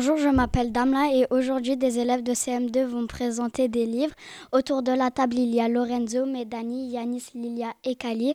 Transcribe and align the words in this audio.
Bonjour, 0.00 0.16
je 0.16 0.30
m'appelle 0.30 0.72
Damla 0.72 1.12
et 1.12 1.26
aujourd'hui 1.28 1.76
des 1.76 1.98
élèves 1.98 2.22
de 2.22 2.32
CM2 2.32 2.84
vont 2.86 3.06
présenter 3.06 3.68
des 3.68 3.84
livres. 3.84 4.14
Autour 4.50 4.82
de 4.82 4.92
la 4.92 5.10
table, 5.10 5.34
il 5.34 5.54
y 5.54 5.60
a 5.60 5.68
Lorenzo, 5.68 6.24
Medani, 6.24 6.88
Yanis, 6.88 7.24
Lilia 7.34 7.74
et 7.84 7.96
Kali. 7.96 8.32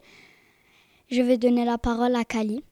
Je 1.09 1.23
vais 1.23 1.39
donner 1.39 1.65
la 1.65 1.79
parole 1.79 2.15
à 2.15 2.23
Kali. 2.23 2.63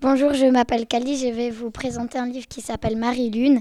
Bonjour, 0.00 0.32
je 0.32 0.46
m'appelle 0.46 0.86
Kali, 0.86 1.16
je 1.16 1.26
vais 1.26 1.50
vous 1.50 1.72
présenter 1.72 2.16
un 2.16 2.28
livre 2.28 2.46
qui 2.46 2.60
s'appelle 2.60 2.96
Marie-Lune. 2.96 3.60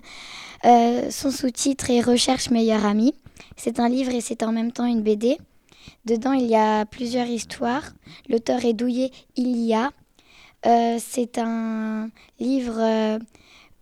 Euh, 0.66 1.10
son 1.10 1.32
sous-titre 1.32 1.90
est 1.90 2.02
Recherche 2.02 2.52
meilleure 2.52 2.86
amie. 2.86 3.16
C'est 3.58 3.80
un 3.80 3.90
livre 3.90 4.12
et 4.12 4.22
c'est 4.22 4.44
en 4.44 4.52
même 4.52 4.72
temps 4.72 4.86
une 4.86 5.02
BD. 5.02 5.36
Dedans, 6.06 6.34
il 6.34 6.46
y 6.46 6.56
a 6.56 6.86
plusieurs 6.86 7.26
histoires. 7.26 7.92
L'auteur 8.30 8.64
est 8.66 8.74
douillé 8.74 9.12
Ilia. 9.36 9.90
Euh, 10.68 10.98
c'est 11.00 11.40
un 11.40 12.12
livre 12.40 12.78
euh, 12.78 13.18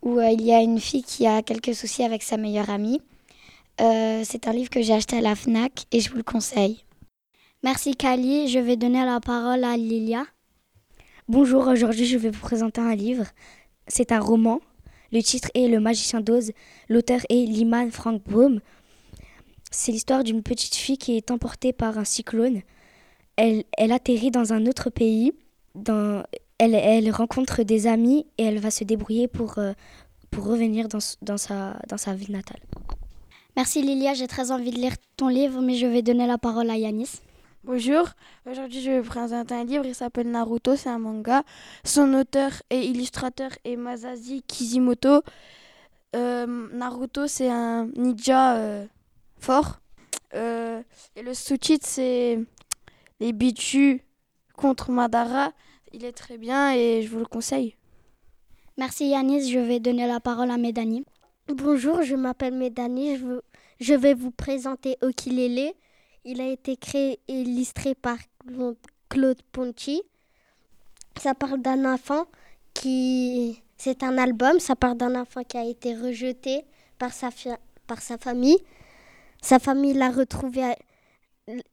où 0.02 0.20
euh, 0.20 0.30
il 0.30 0.42
y 0.42 0.54
a 0.54 0.62
une 0.62 0.80
fille 0.80 1.04
qui 1.04 1.28
a 1.28 1.42
quelques 1.42 1.76
soucis 1.76 2.04
avec 2.04 2.24
sa 2.24 2.38
meilleure 2.38 2.70
amie. 2.70 3.02
c'est 3.80 4.48
un 4.48 4.54
livre 4.54 4.70
que 4.70 4.82
j'ai 4.82 4.94
acheté 4.94 5.18
à 5.18 5.22
la 5.22 5.36
FNAC 5.36 5.86
et 5.92 6.00
je 6.00 6.10
vous 6.10 6.18
le 6.18 6.24
conseille. 6.24 6.84
Merci 7.64 7.96
Kali, 7.96 8.48
je 8.48 8.60
vais 8.60 8.76
donner 8.76 9.04
la 9.06 9.20
parole 9.20 9.64
à 9.64 9.78
Lilia. 9.78 10.26
Bonjour, 11.28 11.68
aujourd'hui 11.68 12.06
je 12.06 12.18
vais 12.18 12.30
vous 12.30 12.42
présenter 12.42 12.82
un 12.82 12.96
livre. 12.96 13.26
C'est 13.88 14.12
un 14.12 14.20
roman. 14.20 14.62
Le 15.12 15.22
titre 15.22 15.50
est 15.54 15.68
Le 15.68 15.80
magicien 15.80 16.22
d'Oz. 16.22 16.52
L'auteur 16.90 17.20
est 17.30 17.46
Liman 17.46 17.92
Frank 17.92 18.22
Baum. 18.24 18.62
C'est 19.70 19.92
l'histoire 19.92 20.24
d'une 20.24 20.44
petite 20.44 20.76
fille 20.76 20.98
qui 20.98 21.18
est 21.18 21.32
emportée 21.32 21.74
par 21.74 21.98
un 21.98 22.06
cyclone. 22.06 22.62
Elle, 23.36 23.64
elle 23.78 23.92
atterrit 23.92 24.32
dans 24.32 24.54
un 24.54 24.66
autre 24.66 24.90
pays. 24.90 25.34
Dans, 25.76 26.24
elle, 26.62 27.12
rencontre 27.12 27.64
des 27.64 27.88
amis 27.88 28.26
et 28.38 28.44
elle 28.44 28.60
va 28.60 28.72
se 28.72 28.84
débrouiller 28.84 29.28
pour, 29.28 29.58
euh, 29.58 29.74
pour 30.30 30.46
revenir 30.46 30.88
dans, 30.88 31.00
dans, 31.22 31.38
sa, 31.38 31.78
dans 31.88 31.98
sa 31.98 32.14
ville 32.14 32.32
natale. 32.32 32.60
Merci 33.56 33.82
Lilia, 33.82 34.14
j'ai 34.14 34.28
très 34.28 34.52
envie 34.52 34.72
de 34.72 34.78
lire 34.78 34.94
ton 35.18 35.28
livre, 35.28 35.62
mais 35.62 35.76
je 35.76 35.88
vais 35.88 36.02
donner 36.02 36.28
la 36.28 36.38
parole 36.38 36.70
à 36.70 36.78
Yanis. 36.78 37.20
Bonjour, 37.64 38.08
aujourd'hui 38.50 38.82
je 38.82 38.90
vais 38.90 39.02
vous 39.02 39.10
présenter 39.10 39.54
un 39.54 39.64
livre, 39.64 39.86
il 39.86 39.94
s'appelle 39.94 40.30
Naruto, 40.30 40.76
c'est 40.76 40.90
un 40.90 41.00
manga. 41.00 41.44
Son 41.84 42.14
auteur 42.14 42.52
et 42.70 42.80
illustrateur 42.80 43.52
est 43.66 43.76
Masashi 43.76 44.42
Kishimoto. 44.48 45.22
Euh, 46.16 46.68
Naruto 46.74 47.28
c'est 47.28 47.50
un 47.50 47.88
ninja 47.96 48.56
euh, 48.56 48.86
fort. 49.40 49.80
et 50.34 51.22
le 51.24 51.34
sous-titre 51.34 51.86
c'est 51.88 52.40
Les 53.20 53.34
Bichu 53.34 54.02
contre 54.56 54.92
Madara. 54.92 55.52
Il 55.94 56.06
est 56.06 56.14
très 56.14 56.38
bien 56.38 56.74
et 56.74 57.02
je 57.02 57.10
vous 57.10 57.20
le 57.20 57.26
conseille. 57.26 57.76
Merci 58.78 59.08
Yanis, 59.10 59.52
je 59.52 59.60
vais 59.60 59.82
donner 59.82 60.08
la 60.08 60.22
parole 60.22 60.50
à 60.50 60.58
Médani. 60.58 61.04
Bonjour, 61.50 62.02
je 62.02 62.16
m'appelle 62.16 62.54
Médani, 62.54 63.18
je, 63.18 63.42
je, 63.82 63.94
vais 63.94 64.14
vous 64.14 64.32
présenter 64.32 64.98
Okilele. 65.02 65.74
Il 66.24 66.40
a 66.40 66.48
été 66.48 66.78
créé 66.78 67.20
et 67.28 67.42
illustré 67.42 67.94
par 67.94 68.18
Claude 69.10 69.42
Ponty. 69.52 70.02
Ça 71.20 71.36
parle 71.36 71.62
d'un 71.62 71.94
enfant 71.94 72.26
qui... 72.74 73.62
C'est 73.76 74.04
un 74.04 74.18
album, 74.18 74.60
ça 74.60 74.76
parle 74.76 74.96
d'un 74.96 75.20
enfant 75.20 75.44
qui 75.44 75.58
a 75.58 75.66
été 75.66 75.96
rejeté 75.96 76.64
par 77.00 77.12
sa, 77.12 77.32
par 77.88 78.02
sa 78.02 78.18
famille. 78.18 78.58
Sa 79.42 79.60
famille 79.60 79.94
l'a 79.94 80.12
retrouvé, 80.12 80.76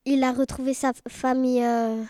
il 0.07 0.25
a 0.25 0.33
retrouvé 0.33 0.75
sa 0.75 0.93
famille 1.07 1.63
euh, 1.63 2.03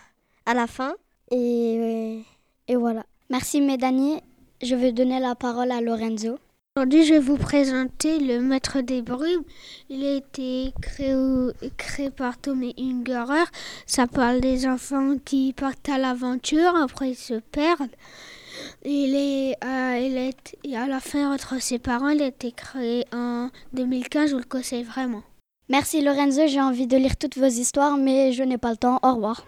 à 0.45 0.53
la 0.55 0.65
fin. 0.65 0.95
Et, 1.31 2.21
et 2.67 2.75
voilà. 2.75 3.03
Merci 3.29 3.61
Médani. 3.61 4.21
Je 4.61 4.75
vais 4.75 4.91
donner 4.91 5.19
la 5.19 5.35
parole 5.35 5.71
à 5.71 5.81
Lorenzo. 5.81 6.37
Aujourd'hui, 6.75 7.03
je 7.03 7.15
vais 7.15 7.19
vous 7.19 7.37
présenter 7.37 8.19
Le 8.19 8.39
Maître 8.39 8.79
des 8.81 9.01
Brumes. 9.01 9.43
Il 9.89 10.05
a 10.05 10.13
été 10.13 10.71
créé, 10.81 11.13
créé 11.77 12.09
par 12.09 12.37
Tommy 12.37 12.73
Ungerer. 12.77 13.43
Ça 13.85 14.07
parle 14.07 14.39
des 14.39 14.65
enfants 14.65 15.15
qui 15.25 15.51
partent 15.53 15.89
à 15.89 15.97
l'aventure, 15.97 16.75
après 16.75 17.09
ils 17.09 17.15
se 17.15 17.33
perdent. 17.33 17.91
Il 18.85 19.13
est, 19.15 19.57
euh, 19.63 19.99
il 19.99 20.17
est, 20.17 20.75
à 20.75 20.87
la 20.87 20.99
fin, 20.99 21.33
entre 21.33 21.61
ses 21.61 21.79
parents, 21.79 22.09
il 22.09 22.21
a 22.21 22.27
été 22.27 22.51
créé 22.51 23.05
en 23.11 23.49
2015. 23.73 24.29
Je 24.29 24.35
vous 24.35 24.39
le 24.39 24.45
conseille 24.45 24.83
vraiment. 24.83 25.23
Merci 25.67 26.01
Lorenzo, 26.01 26.47
j'ai 26.47 26.61
envie 26.61 26.87
de 26.87 26.97
lire 26.97 27.17
toutes 27.17 27.37
vos 27.37 27.45
histoires, 27.45 27.97
mais 27.97 28.31
je 28.31 28.43
n'ai 28.43 28.57
pas 28.57 28.71
le 28.71 28.77
temps. 28.77 28.99
Au 29.03 29.15
revoir. 29.15 29.43